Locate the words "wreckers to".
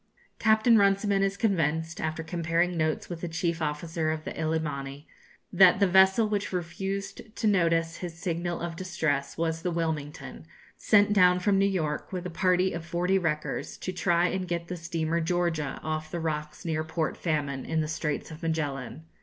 13.19-13.91